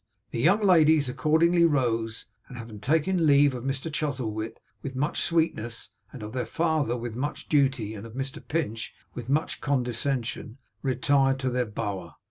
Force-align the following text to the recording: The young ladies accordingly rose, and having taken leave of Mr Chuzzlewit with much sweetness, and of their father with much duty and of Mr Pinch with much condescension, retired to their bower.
The 0.31 0.41
young 0.41 0.63
ladies 0.63 1.07
accordingly 1.09 1.63
rose, 1.63 2.25
and 2.47 2.57
having 2.57 2.79
taken 2.79 3.27
leave 3.27 3.53
of 3.53 3.63
Mr 3.63 3.93
Chuzzlewit 3.93 4.59
with 4.81 4.95
much 4.95 5.21
sweetness, 5.21 5.91
and 6.11 6.23
of 6.23 6.33
their 6.33 6.43
father 6.47 6.97
with 6.97 7.15
much 7.15 7.47
duty 7.47 7.93
and 7.93 8.07
of 8.07 8.13
Mr 8.13 8.41
Pinch 8.47 8.95
with 9.13 9.29
much 9.29 9.61
condescension, 9.61 10.57
retired 10.81 11.37
to 11.41 11.51
their 11.51 11.67
bower. 11.67 12.15